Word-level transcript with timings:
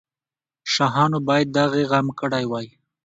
شاهانو 0.73 1.17
باید 1.27 1.47
د 1.51 1.55
هغې 1.65 1.83
غم 1.89 2.07
کړی 2.19 2.43
وای. 2.47 2.67